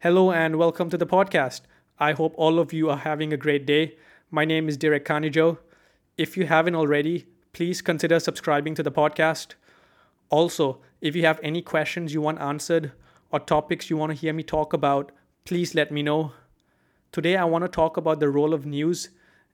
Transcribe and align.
Hello 0.00 0.30
and 0.30 0.54
welcome 0.54 0.88
to 0.90 0.96
the 0.96 1.08
podcast. 1.08 1.62
I 1.98 2.12
hope 2.12 2.32
all 2.36 2.60
of 2.60 2.72
you 2.72 2.88
are 2.88 2.98
having 2.98 3.32
a 3.32 3.36
great 3.36 3.66
day. 3.66 3.96
My 4.30 4.44
name 4.44 4.68
is 4.68 4.78
Direk 4.78 5.02
Khanijou. 5.02 5.58
If 6.16 6.36
you 6.36 6.46
haven't 6.46 6.76
already, 6.76 7.26
please 7.52 7.82
consider 7.82 8.20
subscribing 8.20 8.76
to 8.76 8.84
the 8.84 8.92
podcast. 8.92 9.54
Also, 10.30 10.78
if 11.00 11.16
you 11.16 11.24
have 11.24 11.40
any 11.42 11.62
questions 11.62 12.14
you 12.14 12.20
want 12.20 12.40
answered 12.40 12.92
or 13.32 13.40
topics 13.40 13.90
you 13.90 13.96
want 13.96 14.10
to 14.10 14.16
hear 14.16 14.32
me 14.32 14.44
talk 14.44 14.72
about, 14.72 15.10
please 15.44 15.74
let 15.74 15.90
me 15.90 16.04
know. 16.04 16.30
Today, 17.10 17.36
I 17.36 17.42
want 17.46 17.64
to 17.64 17.68
talk 17.68 17.96
about 17.96 18.20
the 18.20 18.28
role 18.28 18.54
of 18.54 18.64
news 18.64 19.08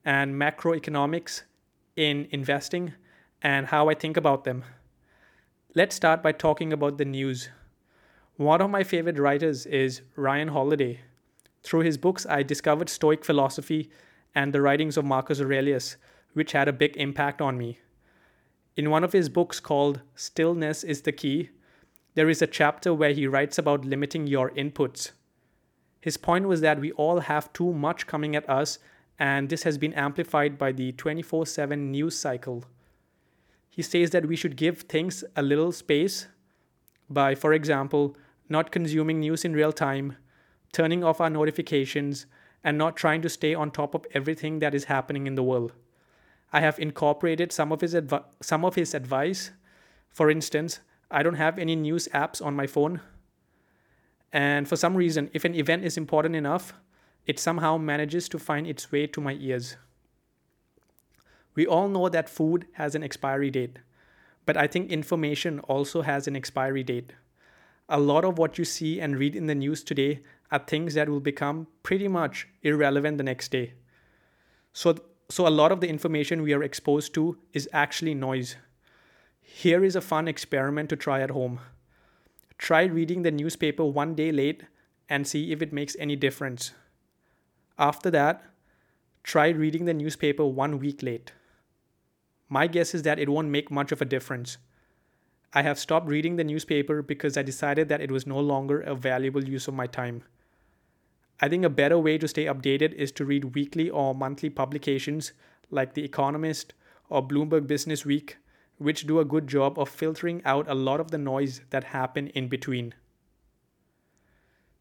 and 0.05 0.35
macroeconomics 0.35 1.45
in 1.97 2.29
investing 2.33 2.93
and 3.41 3.69
how 3.69 3.89
I 3.89 3.95
think 3.95 4.19
about 4.19 4.45
them. 4.45 4.63
Let's 5.75 5.97
start 5.97 6.23
by 6.23 6.33
talking 6.33 6.71
about 6.71 6.99
the 6.99 7.07
news. 7.07 7.49
One 8.37 8.61
of 8.61 8.69
my 8.69 8.82
favorite 8.82 9.21
writers 9.21 9.64
is 9.64 10.00
Ryan 10.17 10.48
Holiday. 10.48 11.03
Through 11.63 11.82
his 11.82 11.96
books, 11.96 12.27
I 12.27 12.43
discovered 12.43 12.89
Stoic 12.89 13.25
philosophy 13.25 13.90
and 14.35 14.53
the 14.53 14.61
writings 14.61 14.96
of 14.96 15.04
Marcus 15.04 15.40
Aurelius, 15.40 15.96
which 16.32 16.50
had 16.50 16.67
a 16.67 16.73
big 16.73 16.96
impact 16.96 17.40
on 17.40 17.57
me. 17.57 17.79
In 18.76 18.90
one 18.90 19.04
of 19.04 19.12
his 19.12 19.29
books 19.29 19.61
called 19.61 20.00
Stillness 20.17 20.82
is 20.82 21.03
the 21.03 21.12
Key, 21.12 21.50
there 22.17 22.29
is 22.29 22.43
a 22.43 22.49
chapter 22.49 22.93
where 22.93 23.12
he 23.12 23.29
writes 23.29 23.57
about 23.57 23.85
limiting 23.85 24.26
your 24.26 24.51
inputs. 24.51 25.12
His 26.01 26.17
point 26.17 26.48
was 26.48 26.61
that 26.61 26.81
we 26.81 26.90
all 26.93 27.21
have 27.21 27.53
too 27.53 27.73
much 27.73 28.09
coming 28.09 28.35
at 28.35 28.51
us, 28.51 28.81
and 29.17 29.48
this 29.48 29.62
has 29.62 29.79
been 29.79 29.95
amplified 29.95 30.59
by 30.59 30.73
the 30.73 30.90
24 30.90 31.46
7 31.46 31.93
news 31.93 32.19
cycle. 32.19 32.64
He 33.70 33.83
says 33.83 34.11
that 34.11 34.27
we 34.27 34.34
should 34.34 34.56
give 34.56 34.81
things 34.81 35.23
a 35.37 35.42
little 35.42 35.70
space 35.70 36.27
by, 37.09 37.37
for 37.37 37.53
example, 37.53 38.17
not 38.48 38.70
consuming 38.70 39.20
news 39.20 39.44
in 39.44 39.55
real 39.55 39.72
time, 39.72 40.16
turning 40.72 41.03
off 41.03 41.20
our 41.20 41.30
notifications, 41.30 42.27
and 42.62 42.78
not 42.78 42.97
trying 42.97 43.23
to 43.23 43.28
stay 43.28 43.55
on 43.55 43.70
top 43.70 43.95
of 43.95 44.06
everything 44.12 44.59
that 44.59 44.75
is 44.75 44.84
happening 44.84 45.27
in 45.27 45.34
the 45.34 45.42
world. 45.42 45.73
I 46.53 46.61
have 46.61 46.78
incorporated 46.78 47.53
some 47.53 47.73
of 47.73 47.81
his 47.81 47.95
advi- 47.95 48.25
some 48.41 48.64
of 48.64 48.75
his 48.75 48.95
advice. 48.95 49.51
For 50.09 50.31
instance, 50.31 50.81
I 51.11 51.23
don't 51.23 51.34
have 51.34 51.59
any 51.59 51.77
news 51.77 52.09
apps 52.14 52.45
on 52.45 52.55
my 52.55 52.67
phone. 52.67 53.01
And 54.33 54.69
for 54.69 54.77
some 54.77 54.97
reason, 54.97 55.31
if 55.33 55.45
an 55.45 55.55
event 55.55 55.84
is 55.84 55.97
important 55.97 56.34
enough, 56.36 56.75
it 57.27 57.39
somehow 57.39 57.77
manages 57.77 58.29
to 58.29 58.39
find 58.39 58.67
its 58.67 58.91
way 58.91 59.06
to 59.06 59.20
my 59.20 59.34
ears. 59.34 59.77
We 61.55 61.67
all 61.67 61.89
know 61.89 62.08
that 62.08 62.29
food 62.29 62.67
has 62.75 62.95
an 62.95 63.03
expiry 63.03 63.51
date, 63.51 63.79
but 64.45 64.56
I 64.56 64.67
think 64.67 64.91
information 64.91 65.61
also 65.61 66.03
has 66.03 66.27
an 66.27 66.36
expiry 66.36 66.83
date 66.83 67.12
a 67.89 68.01
lot 68.01 68.25
of 68.25 68.39
what 68.39 68.59
you 68.59 68.65
see 68.65 69.01
and 69.01 69.17
read 69.19 69.37
in 69.37 69.47
the 69.47 69.55
news 69.55 69.85
today 69.85 70.23
are 70.51 70.59
things 70.59 70.95
that 70.95 71.09
will 71.09 71.21
become 71.21 71.67
pretty 71.83 72.09
much 72.09 72.49
irrelevant 72.63 73.19
the 73.19 73.25
next 73.25 73.51
day. 73.51 73.75
So, 74.73 74.97
so 75.29 75.47
a 75.47 75.51
lot 75.51 75.73
of 75.73 75.81
the 75.81 75.89
information 75.89 76.43
we 76.43 76.53
are 76.53 76.63
exposed 76.63 77.15
to 77.15 77.39
is 77.53 77.69
actually 77.73 78.15
noise. 78.15 78.57
Here 79.41 79.85
is 79.85 79.97
a 79.97 80.01
fun 80.01 80.29
experiment 80.29 80.89
to 80.91 80.97
try 80.97 81.21
at 81.21 81.31
home. 81.31 81.61
Try 82.57 82.85
reading 82.85 83.23
the 83.23 83.31
newspaper 83.31 83.85
one 83.85 84.15
day 84.15 84.33
late 84.33 84.65
and 85.09 85.27
see 85.27 85.53
if 85.53 85.61
it 85.61 85.73
makes 85.73 85.97
any 85.98 86.17
difference. 86.17 86.73
After 87.79 88.11
that, 88.11 88.45
try 89.23 89.48
reading 89.48 89.85
the 89.85 89.95
newspaper 89.95 90.47
one 90.47 90.79
week 90.79 91.03
late. 91.03 91.33
My 92.48 92.67
guess 92.67 92.95
is 92.95 93.03
that 93.03 93.19
it 93.19 93.29
won't 93.29 93.48
make 93.48 93.71
much 93.71 93.93
of 93.93 94.01
a 94.01 94.07
difference. 94.07 94.59
I 95.57 95.63
have 95.63 95.79
stopped 95.79 96.09
reading 96.09 96.35
the 96.35 96.43
newspaper 96.43 97.01
because 97.01 97.37
I 97.37 97.43
decided 97.43 97.89
that 97.89 98.01
it 98.01 98.11
was 98.11 98.27
no 98.27 98.41
longer 98.41 98.81
a 98.81 98.97
valuable 98.97 99.45
use 99.45 99.69
of 99.69 99.75
my 99.75 99.87
time. 99.87 100.25
I 101.41 101.49
think 101.49 101.65
a 101.65 101.69
better 101.69 101.97
way 101.97 102.19
to 102.19 102.27
stay 102.27 102.47
updated 102.47 102.93
is 102.95 103.13
to 103.13 103.25
read 103.25 103.55
weekly 103.55 103.89
or 103.89 104.17
monthly 104.17 104.51
publications 104.51 105.31
like 105.71 105.95
The 105.95 106.05
Economist 106.05 106.75
or 107.09 107.27
Bloomberg 107.27 107.69
Business 107.69 108.05
Week, 108.05 108.37
which 108.79 109.07
do 109.07 109.20
a 109.20 109.25
good 109.25 109.47
job 109.47 109.79
of 109.79 109.89
filtering 109.89 110.43
out 110.45 110.69
a 110.69 110.75
lot 110.75 110.98
of 110.98 111.13
the 111.13 111.19
noise 111.19 111.61
that 111.70 111.85
happen 111.85 112.29
in 112.29 112.48
between. 112.48 112.93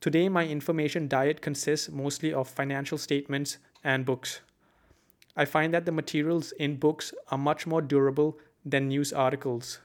Today, 0.02 0.28
my 0.28 0.48
information 0.48 1.08
diet 1.08 1.40
consists 1.40 1.90
mostly 1.92 2.34
of 2.34 2.50
financial 2.50 2.98
statements 2.98 3.60
and 3.84 4.08
books. 4.08 4.42
I 5.38 5.46
find 5.46 5.72
that 5.76 5.86
the 5.86 5.92
materials 5.92 6.52
in 6.54 6.78
books 6.78 7.14
are 7.30 7.38
much 7.38 7.68
more 7.68 7.82
durable 7.82 8.40
than 8.66 8.88
news 8.88 9.14
articles 9.14 9.80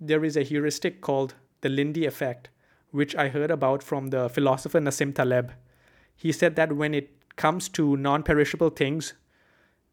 there 0.00 0.24
is 0.24 0.36
a 0.36 0.42
heuristic 0.42 1.00
called 1.00 1.34
the 1.60 1.68
Lindy 1.68 2.04
effect, 2.06 2.48
which 2.90 3.16
I 3.16 3.28
heard 3.28 3.50
about 3.50 3.82
from 3.82 4.08
the 4.08 4.28
philosopher 4.28 4.80
Nassim 4.80 5.14
Taleb. 5.14 5.52
He 6.14 6.32
said 6.32 6.56
that 6.56 6.74
when 6.74 6.94
it 6.94 7.10
comes 7.36 7.68
to 7.70 7.96
non 7.96 8.22
perishable 8.22 8.70
things, 8.70 9.14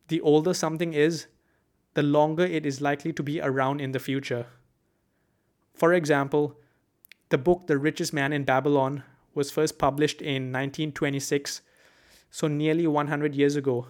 the 0.08 0.22
older 0.22 0.54
something 0.54 0.94
is, 0.94 1.28
the 1.94 2.04
longer 2.04 2.44
it 2.44 2.66
is 2.66 2.82
likely 2.82 3.14
to 3.14 3.24
be 3.24 3.42
around 3.42 3.82
in 3.82 3.92
the 3.92 4.00
future. 4.00 4.46
For 5.74 5.94
example, 5.94 6.58
the 7.30 7.38
book 7.38 7.68
The 7.68 7.78
Richest 7.78 8.14
Man 8.14 8.34
in 8.34 8.44
Babylon 8.44 9.04
was 9.34 9.52
first 9.52 9.78
published 9.78 10.22
in 10.22 10.52
1926, 10.52 11.62
so 12.30 12.48
nearly 12.48 12.88
100 12.88 13.34
years 13.34 13.56
ago. 13.56 13.88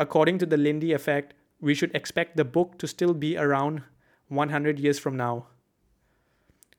According 0.00 0.38
to 0.38 0.46
the 0.46 0.56
Lindy 0.56 0.92
effect, 0.92 1.34
we 1.60 1.74
should 1.74 1.94
expect 1.94 2.36
the 2.36 2.44
book 2.44 2.78
to 2.78 2.86
still 2.86 3.14
be 3.14 3.36
around 3.36 3.82
100 4.28 4.78
years 4.78 4.98
from 4.98 5.16
now. 5.16 5.46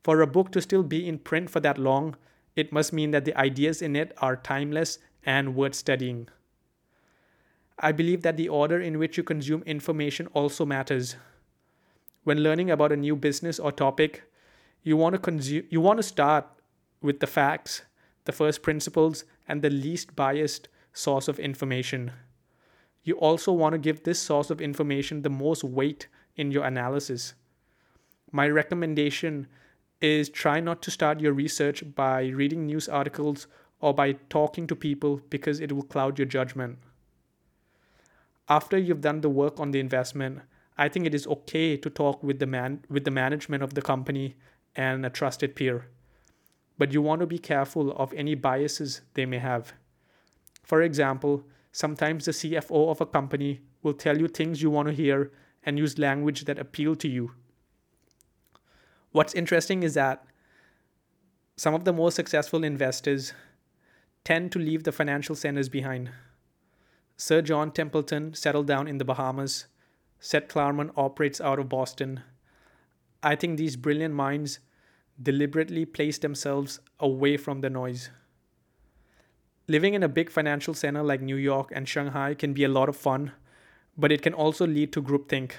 For 0.03 0.21
a 0.21 0.27
book 0.27 0.51
to 0.51 0.61
still 0.61 0.83
be 0.83 1.07
in 1.07 1.19
print 1.19 1.49
for 1.49 1.59
that 1.59 1.77
long, 1.77 2.15
it 2.55 2.71
must 2.71 2.93
mean 2.93 3.11
that 3.11 3.25
the 3.25 3.37
ideas 3.37 3.81
in 3.81 3.95
it 3.95 4.13
are 4.17 4.35
timeless 4.35 4.99
and 5.25 5.55
worth 5.55 5.75
studying. 5.75 6.29
I 7.79 7.91
believe 7.91 8.23
that 8.23 8.37
the 8.37 8.49
order 8.49 8.81
in 8.81 8.97
which 8.97 9.17
you 9.17 9.23
consume 9.23 9.61
information 9.63 10.27
also 10.27 10.65
matters. 10.65 11.15
When 12.23 12.39
learning 12.39 12.71
about 12.71 12.91
a 12.91 12.97
new 12.97 13.15
business 13.15 13.59
or 13.59 13.71
topic, 13.71 14.23
you 14.81 14.97
want 14.97 15.13
to 15.13 15.19
consume 15.19 15.65
you 15.69 15.81
want 15.81 15.97
to 15.97 16.03
start 16.03 16.47
with 17.01 17.19
the 17.19 17.27
facts, 17.27 17.83
the 18.25 18.31
first 18.31 18.63
principles, 18.63 19.25
and 19.47 19.61
the 19.61 19.69
least 19.69 20.15
biased 20.15 20.69
source 20.93 21.27
of 21.27 21.39
information. 21.39 22.11
You 23.03 23.15
also 23.15 23.51
want 23.51 23.73
to 23.73 23.79
give 23.79 24.03
this 24.03 24.19
source 24.19 24.49
of 24.49 24.59
information 24.59 25.21
the 25.21 25.29
most 25.29 25.63
weight 25.63 26.07
in 26.37 26.51
your 26.51 26.63
analysis. 26.63 27.33
My 28.31 28.47
recommendation 28.47 29.47
is 29.99 30.29
try 30.29 30.59
not 30.59 30.81
to 30.83 30.91
start 30.91 31.19
your 31.19 31.33
research 31.33 31.83
by 31.95 32.27
reading 32.27 32.65
news 32.65 32.87
articles 32.87 33.47
or 33.79 33.93
by 33.93 34.13
talking 34.29 34.67
to 34.67 34.75
people 34.75 35.21
because 35.29 35.59
it 35.59 35.71
will 35.71 35.83
cloud 35.83 36.17
your 36.17 36.27
judgment. 36.27 36.77
After 38.49 38.77
you've 38.77 39.01
done 39.01 39.21
the 39.21 39.29
work 39.29 39.59
on 39.59 39.71
the 39.71 39.79
investment, 39.79 40.41
I 40.77 40.87
think 40.87 41.05
it 41.05 41.15
is 41.15 41.27
okay 41.27 41.75
to 41.77 41.89
talk 41.89 42.23
with 42.23 42.39
the 42.39 42.45
man 42.45 42.83
with 42.89 43.03
the 43.03 43.11
management 43.11 43.63
of 43.63 43.73
the 43.73 43.81
company 43.81 44.35
and 44.75 45.05
a 45.05 45.09
trusted 45.09 45.55
peer. 45.55 45.87
But 46.77 46.93
you 46.93 47.01
want 47.01 47.21
to 47.21 47.27
be 47.27 47.39
careful 47.39 47.91
of 47.93 48.13
any 48.13 48.35
biases 48.35 49.01
they 49.15 49.25
may 49.25 49.39
have. 49.39 49.73
For 50.63 50.83
example, 50.83 51.43
sometimes 51.71 52.25
the 52.25 52.31
CFO 52.31 52.89
of 52.89 53.01
a 53.01 53.05
company 53.05 53.61
will 53.81 53.93
tell 53.93 54.19
you 54.19 54.27
things 54.27 54.61
you 54.61 54.69
want 54.69 54.87
to 54.87 54.93
hear 54.93 55.31
and 55.67 55.77
use 55.77 55.99
language 55.99 56.45
that 56.45 56.57
appeal 56.57 56.95
to 56.95 57.09
you. 57.09 57.31
What's 59.11 59.33
interesting 59.33 59.83
is 59.83 59.95
that 59.95 60.23
some 61.57 61.73
of 61.73 61.83
the 61.83 61.91
most 61.91 62.15
successful 62.15 62.63
investors 62.63 63.33
tend 64.23 64.53
to 64.53 64.59
leave 64.59 64.85
the 64.85 64.93
financial 64.93 65.35
centers 65.35 65.67
behind. 65.67 66.09
Sir 67.17 67.41
John 67.41 67.71
Templeton 67.71 68.33
settled 68.33 68.65
down 68.65 68.87
in 68.87 68.97
the 68.97 69.03
Bahamas. 69.03 69.65
Seth 70.19 70.47
Klarman 70.47 70.91
operates 70.95 71.41
out 71.41 71.59
of 71.59 71.67
Boston. 71.67 72.21
I 73.21 73.35
think 73.35 73.57
these 73.57 73.75
brilliant 73.75 74.13
minds 74.13 74.59
deliberately 75.21 75.83
place 75.83 76.17
themselves 76.17 76.79
away 76.97 77.35
from 77.35 77.59
the 77.59 77.69
noise. 77.69 78.09
Living 79.67 79.95
in 79.95 80.03
a 80.03 80.07
big 80.07 80.29
financial 80.29 80.73
center 80.73 81.03
like 81.03 81.21
New 81.21 81.35
York 81.35 81.73
and 81.75 81.89
Shanghai 81.89 82.35
can 82.35 82.53
be 82.53 82.63
a 82.63 82.69
lot 82.69 82.87
of 82.87 82.95
fun 82.95 83.33
but 83.97 84.11
it 84.11 84.21
can 84.21 84.33
also 84.33 84.67
lead 84.67 84.93
to 84.93 85.01
groupthink. 85.01 85.53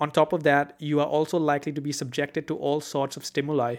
On 0.00 0.10
top 0.10 0.32
of 0.32 0.42
that, 0.44 0.74
you 0.78 1.00
are 1.00 1.06
also 1.06 1.38
likely 1.38 1.72
to 1.72 1.80
be 1.80 1.92
subjected 1.92 2.46
to 2.48 2.56
all 2.56 2.80
sorts 2.80 3.16
of 3.16 3.24
stimuli. 3.24 3.76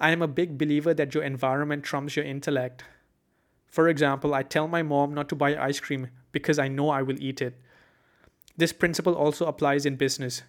I 0.00 0.10
am 0.10 0.22
a 0.22 0.28
big 0.28 0.58
believer 0.58 0.92
that 0.94 1.14
your 1.14 1.22
environment 1.22 1.84
trumps 1.84 2.16
your 2.16 2.24
intellect. 2.24 2.84
For 3.66 3.88
example, 3.88 4.34
I 4.34 4.42
tell 4.42 4.68
my 4.68 4.82
mom 4.82 5.14
not 5.14 5.28
to 5.30 5.34
buy 5.34 5.56
ice 5.56 5.80
cream 5.80 6.08
because 6.32 6.58
I 6.58 6.68
know 6.68 6.90
I 6.90 7.02
will 7.02 7.20
eat 7.20 7.40
it. 7.40 7.58
This 8.56 8.72
principle 8.72 9.14
also 9.14 9.46
applies 9.46 9.86
in 9.86 9.96
business. 9.96 10.42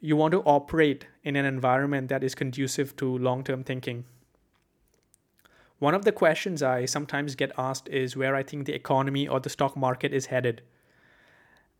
You 0.00 0.16
want 0.16 0.32
to 0.32 0.42
operate 0.42 1.06
in 1.22 1.36
an 1.36 1.44
environment 1.44 2.08
that 2.08 2.24
is 2.24 2.34
conducive 2.34 2.96
to 2.96 3.18
long 3.18 3.44
term 3.44 3.64
thinking. 3.64 4.04
One 5.78 5.94
of 5.94 6.04
the 6.04 6.12
questions 6.12 6.62
I 6.62 6.86
sometimes 6.86 7.34
get 7.34 7.52
asked 7.58 7.88
is 7.88 8.16
where 8.16 8.34
I 8.34 8.42
think 8.42 8.64
the 8.64 8.74
economy 8.74 9.28
or 9.28 9.40
the 9.40 9.50
stock 9.50 9.76
market 9.76 10.12
is 10.12 10.26
headed. 10.26 10.62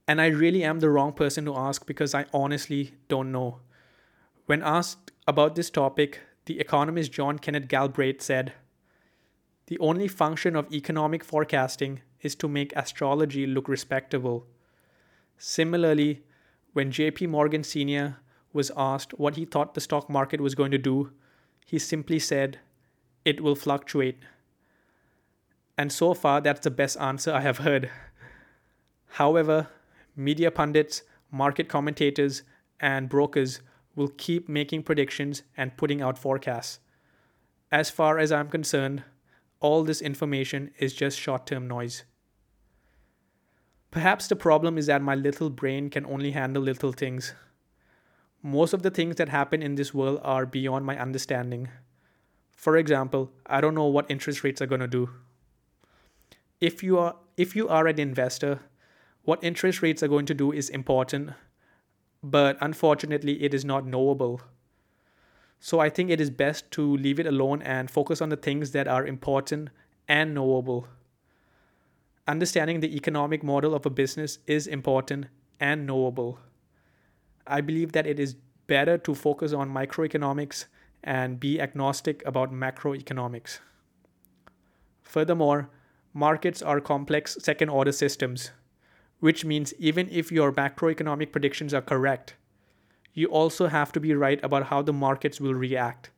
And 0.06 0.20
I 0.20 0.26
really 0.26 0.62
am 0.62 0.81
the 0.81 0.90
wrong 0.90 1.12
person 1.12 1.46
to 1.46 1.56
ask 1.56 1.87
because 1.87 2.14
I 2.14 2.26
honestly 2.32 2.94
don't 3.08 3.32
know. 3.32 3.60
When 4.44 4.62
asked 4.62 5.12
about 5.26 5.54
this 5.54 5.70
topic, 5.70 6.20
the 6.44 6.60
economist 6.60 7.10
John 7.10 7.38
Kenneth 7.38 7.69
Galbraith 7.69 8.20
said, 8.20 8.52
The 9.66 9.78
only 9.78 10.08
function 10.08 10.56
of 10.56 10.72
economic 10.72 11.25
forecasting 11.25 12.02
is 12.20 12.34
to 12.37 12.48
make 12.48 12.76
astrology 12.76 13.46
look 13.46 13.66
respectable. 13.66 14.46
Similarly, 15.38 16.22
when 16.75 16.93
JP 16.93 17.31
Morgan 17.31 17.64
Sr. 17.64 18.19
was 18.52 18.70
asked 18.76 19.19
what 19.19 19.37
he 19.37 19.46
thought 19.46 19.75
the 19.75 19.81
stock 19.81 20.10
market 20.10 20.40
was 20.40 20.54
going 20.54 20.70
to 20.70 20.78
do, 20.78 21.12
he 21.64 21.78
simply 21.78 22.19
said, 22.19 22.60
It 23.26 23.40
will 23.40 23.56
fluctuate. 23.56 24.19
And 25.76 25.93
so 25.93 26.14
far, 26.14 26.40
that's 26.40 26.61
the 26.61 26.70
best 26.70 26.96
answer 26.99 27.32
I 27.32 27.40
have 27.40 27.58
heard. 27.58 27.90
However, 29.06 29.67
media 30.14 30.52
pundits, 30.52 31.02
market 31.32 31.69
commentators, 31.69 32.44
and 32.78 33.08
brokers 33.08 33.62
will 33.96 34.12
keep 34.17 34.49
making 34.49 34.84
predictions 34.84 35.43
and 35.56 35.76
putting 35.76 36.00
out 36.00 36.17
forecasts. 36.17 36.78
As 37.73 37.90
far 37.90 38.20
as 38.20 38.31
I'm 38.31 38.49
concerned, 38.49 39.02
all 39.58 39.82
this 39.82 40.00
information 40.00 40.70
is 40.79 40.94
just 40.94 41.19
short 41.19 41.46
term 41.46 41.67
noise. 41.67 42.05
Perhaps 43.90 44.29
the 44.29 44.37
problem 44.37 44.79
is 44.79 44.87
that 44.87 45.02
my 45.02 45.17
little 45.17 45.50
brain 45.50 45.90
can 45.90 46.06
only 46.06 46.31
handle 46.31 46.62
little 46.62 46.93
things. 46.93 47.34
Most 48.40 48.72
of 48.72 48.82
the 48.82 48.90
things 48.90 49.17
that 49.17 49.31
happen 49.31 49.62
in 49.62 49.75
this 49.75 49.93
world 49.93 50.20
are 50.22 50.46
beyond 50.46 50.87
my 50.87 50.96
understanding. 50.96 51.70
For 52.67 52.77
example, 52.77 53.31
I 53.47 53.61
don't 53.61 53.77
know 53.77 53.87
what 53.87 54.11
interest 54.11 54.43
rates 54.43 54.61
are 54.61 54.67
going 54.67 54.81
to 54.81 54.89
do. 54.89 55.11
If 56.61 56.83
you 56.83 56.99
are 56.99 57.15
if 57.37 57.55
you 57.55 57.69
are 57.69 57.87
an 57.87 58.01
investor, 58.01 58.59
what 59.23 59.45
interest 59.45 59.83
rates 59.83 60.03
are 60.03 60.09
going 60.09 60.27
to 60.27 60.35
do 60.35 60.51
is 60.51 60.69
important, 60.69 61.31
but 62.25 62.59
unfortunately 62.61 63.41
it 63.45 63.55
is 63.55 63.65
not 63.65 63.87
knowable. 63.87 64.41
So 65.61 65.79
I 65.79 65.89
think 65.89 66.11
it 66.11 66.21
is 66.21 66.29
best 66.29 66.69
to 66.73 66.97
leave 66.97 67.21
it 67.21 67.27
alone 67.27 67.63
and 67.63 67.89
focus 67.89 68.21
on 68.21 68.31
the 68.31 68.37
things 68.37 68.73
that 68.73 68.89
are 68.89 69.07
important 69.07 69.71
and 70.09 70.35
knowable. 70.35 70.89
Understanding 72.27 72.81
the 72.81 72.97
economic 72.97 73.45
model 73.45 73.77
of 73.77 73.87
a 73.87 73.91
business 73.91 74.41
is 74.49 74.67
important 74.67 75.27
and 75.61 75.87
knowable. 75.87 76.41
I 77.47 77.61
believe 77.61 77.93
that 77.93 78.09
it 78.09 78.19
is 78.19 78.35
better 78.67 78.99
to 78.99 79.15
focus 79.15 79.53
on 79.53 79.73
microeconomics 79.73 80.65
and 81.06 81.38
be 81.38 81.61
agnostic 81.61 82.23
about 82.26 82.53
macroeconomics. 82.53 83.61
Furthermore, 85.05 85.70
markets 86.12 86.61
are 86.61 86.81
complex 86.81 87.38
second 87.41 87.69
order 87.69 87.93
systems, 87.93 88.50
which 89.20 89.44
means 89.44 89.73
even 89.79 90.08
if 90.11 90.32
your 90.32 90.53
macroeconomic 90.53 91.31
predictions 91.31 91.73
are 91.73 91.81
correct, 91.81 92.35
you 93.14 93.29
also 93.29 93.69
have 93.69 93.93
to 93.93 94.00
be 94.00 94.14
right 94.14 94.41
about 94.43 94.64
how 94.64 94.82
the 94.82 94.93
markets 94.93 95.41
will 95.41 95.55
react. 95.55 96.11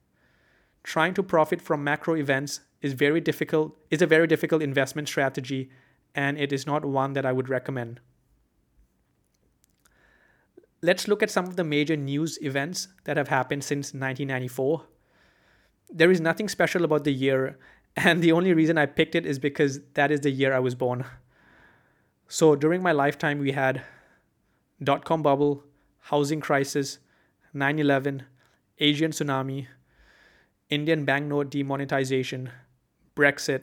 Trying 0.82 1.14
to 1.14 1.22
profit 1.22 1.60
from 1.60 1.84
macro 1.84 2.14
events 2.14 2.60
is 2.80 2.94
very 2.94 3.20
difficult 3.20 3.76
is 3.90 4.00
a 4.00 4.06
very 4.06 4.26
difficult 4.26 4.62
investment 4.62 5.06
strategy 5.06 5.70
and 6.14 6.38
it 6.38 6.52
is 6.52 6.66
not 6.66 6.84
one 6.84 7.12
that 7.12 7.26
I 7.26 7.32
would 7.32 7.48
recommend. 7.48 8.00
Let's 10.80 11.08
look 11.08 11.22
at 11.22 11.30
some 11.30 11.46
of 11.46 11.56
the 11.56 11.64
major 11.64 11.96
news 11.96 12.38
events 12.40 12.88
that 13.04 13.16
have 13.16 13.28
happened 13.28 13.64
since 13.64 13.88
1994. 13.88 14.84
There 15.90 16.10
is 16.10 16.20
nothing 16.20 16.48
special 16.48 16.84
about 16.84 17.04
the 17.04 17.12
year, 17.12 17.58
and 17.96 18.22
the 18.22 18.32
only 18.32 18.52
reason 18.52 18.78
I 18.78 18.86
picked 18.86 19.14
it 19.14 19.26
is 19.26 19.38
because 19.38 19.80
that 19.94 20.10
is 20.10 20.20
the 20.20 20.30
year 20.30 20.54
I 20.54 20.60
was 20.60 20.74
born. 20.74 21.04
So 22.28 22.54
during 22.54 22.82
my 22.82 22.92
lifetime, 22.92 23.38
we 23.38 23.52
had 23.52 23.82
dot 24.82 25.04
com 25.04 25.22
bubble, 25.22 25.64
housing 25.98 26.40
crisis, 26.40 26.98
9 27.54 27.78
11, 27.78 28.24
Asian 28.78 29.10
tsunami, 29.10 29.66
Indian 30.70 31.04
banknote 31.04 31.50
demonetization, 31.50 32.50
Brexit, 33.16 33.62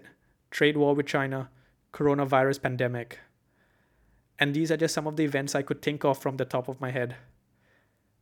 trade 0.50 0.76
war 0.76 0.96
with 0.96 1.06
China, 1.06 1.50
coronavirus 1.94 2.62
pandemic. 2.62 3.20
And 4.40 4.54
these 4.54 4.72
are 4.72 4.78
just 4.78 4.94
some 4.94 5.08
of 5.08 5.16
the 5.16 5.24
events 5.24 5.56
I 5.56 5.62
could 5.62 5.82
think 5.82 6.04
of 6.04 6.18
from 6.18 6.38
the 6.38 6.46
top 6.46 6.68
of 6.68 6.82
my 6.82 6.92
head. 6.92 7.16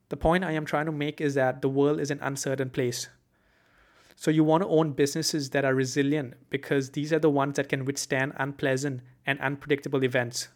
The 0.10 0.18
point 0.18 0.44
I 0.44 0.52
am 0.52 0.66
trying 0.66 0.86
to 0.86 0.92
make 0.92 1.20
is 1.20 1.34
that 1.34 1.62
the 1.62 1.70
world 1.70 2.00
is 2.00 2.12
an 2.12 2.20
uncertain 2.22 2.70
place. 2.70 3.10
So 4.16 4.30
you 4.30 4.44
want 4.44 4.62
to 4.62 4.70
own 4.70 4.92
businesses 4.92 5.50
that 5.52 5.66
are 5.66 5.74
resilient 5.74 6.36
because 6.50 6.92
these 6.92 7.12
are 7.12 7.20
the 7.20 7.32
ones 7.32 7.56
that 7.56 7.70
can 7.70 7.84
withstand 7.84 8.34
unpleasant 8.38 9.02
and 9.26 9.40
unpredictable 9.40 10.04
events. 10.04 10.50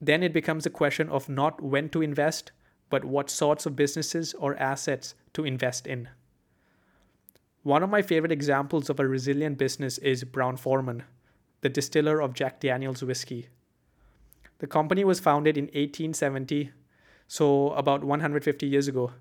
Then 0.00 0.22
it 0.22 0.32
becomes 0.32 0.66
a 0.66 0.70
question 0.70 1.08
of 1.08 1.28
not 1.28 1.62
when 1.62 1.88
to 1.90 2.02
invest, 2.02 2.50
but 2.90 3.04
what 3.04 3.30
sorts 3.30 3.66
of 3.66 3.76
businesses 3.76 4.34
or 4.34 4.56
assets 4.56 5.14
to 5.34 5.44
invest 5.44 5.86
in. 5.86 6.08
One 7.62 7.82
of 7.82 7.88
my 7.88 8.02
favorite 8.02 8.32
examples 8.32 8.90
of 8.90 8.98
a 8.98 9.06
resilient 9.06 9.56
business 9.56 9.96
is 9.98 10.24
Brown 10.24 10.56
Forman 10.56 11.04
the 11.64 11.70
distiller 11.70 12.20
of 12.20 12.34
Jack 12.34 12.60
Daniels 12.60 13.02
whiskey. 13.02 13.48
The 14.64 14.68
company 14.68 15.04
was 15.04 15.20
founded 15.20 15.58
in 15.58 15.64
1870, 15.64 16.70
so 17.28 17.72
about 17.72 18.02
150 18.02 18.66
years 18.66 18.88
ago. 18.88 19.12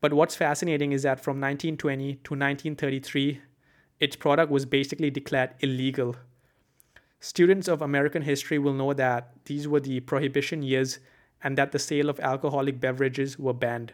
But 0.00 0.12
what's 0.12 0.34
fascinating 0.34 0.90
is 0.90 1.04
that 1.04 1.22
from 1.22 1.40
1920 1.40 2.14
to 2.14 2.34
1933, 2.34 3.42
its 4.00 4.16
product 4.16 4.50
was 4.50 4.66
basically 4.66 5.08
declared 5.08 5.54
illegal. 5.60 6.16
Students 7.20 7.68
of 7.68 7.80
American 7.80 8.22
history 8.22 8.58
will 8.58 8.72
know 8.72 8.92
that 8.92 9.34
these 9.44 9.68
were 9.68 9.78
the 9.78 10.00
prohibition 10.00 10.64
years 10.64 10.98
and 11.44 11.56
that 11.56 11.70
the 11.70 11.78
sale 11.78 12.10
of 12.10 12.18
alcoholic 12.18 12.80
beverages 12.80 13.38
were 13.38 13.54
banned. 13.54 13.92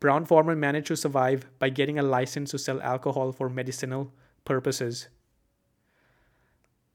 Brown 0.00 0.24
Forman 0.24 0.58
managed 0.58 0.88
to 0.88 0.96
survive 0.96 1.46
by 1.60 1.68
getting 1.68 1.96
a 1.96 2.02
license 2.02 2.50
to 2.50 2.58
sell 2.58 2.82
alcohol 2.82 3.30
for 3.30 3.48
medicinal 3.48 4.12
purposes. 4.44 5.06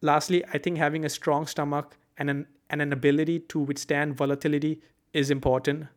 Lastly, 0.01 0.44
I 0.51 0.57
think 0.57 0.77
having 0.77 1.06
a 1.06 1.09
strong 1.09 1.47
stomach 1.47 1.95
and 2.18 2.30
an, 2.30 2.48
and 2.69 2.81
an 2.81 2.92
ability 2.92 3.40
to 3.40 3.60
withstand 3.60 4.16
volatility 4.16 4.81
is 5.14 5.31
important, 5.31 5.88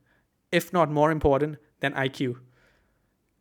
if 0.52 0.72
not 0.72 0.90
more 0.90 1.10
important 1.10 1.56
than 1.80 1.92
IQ. 1.94 2.36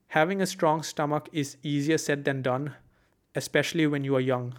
Having 0.09 0.41
a 0.41 0.47
strong 0.47 0.81
stomach 0.81 1.29
is 1.31 1.57
easier 1.61 1.97
said 1.97 2.25
than 2.25 2.41
done, 2.41 2.75
especially 3.35 3.85
when 3.85 4.03
you 4.03 4.15
are 4.15 4.21
young. 4.21 4.55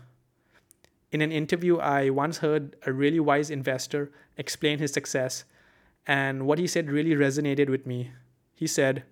In 1.11 1.23
an 1.23 1.33
interview, 1.33 1.79
I 1.79 2.11
once 2.11 2.39
heard 2.39 2.77
a 2.87 2.93
really 2.93 3.19
wise 3.19 3.51
investor 3.51 4.13
explain 4.37 4.79
his 4.79 4.93
success, 4.93 5.45
and 6.07 6.47
what 6.47 6.59
he 6.59 6.67
said 6.67 6.89
really 6.89 7.17
resonated 7.17 7.69
with 7.69 7.85
me. 7.85 8.13
He 8.55 8.67
said, 8.67 9.03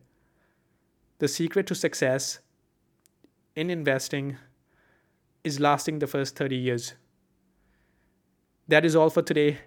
The 1.19 1.27
secret 1.27 1.67
to 1.67 1.75
success 1.75 2.39
in 3.57 3.71
investing 3.71 4.37
is 5.43 5.59
lasting 5.59 5.99
the 5.99 6.07
first 6.07 6.37
30 6.37 6.55
years. 6.55 6.95
That 8.69 8.85
is 8.85 8.95
all 8.95 9.09
for 9.09 9.23
today. 9.23 9.61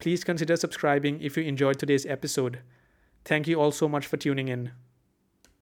Please 0.00 0.24
consider 0.24 0.56
subscribing 0.56 1.22
if 1.22 1.36
you 1.36 1.44
enjoyed 1.44 1.78
today's 1.78 2.04
episode. 2.04 2.58
Thank 3.24 3.46
you 3.46 3.60
all 3.60 3.70
so 3.70 3.88
much 3.88 4.06
for 4.06 4.16
tuning 4.16 4.48
in. 4.48 4.72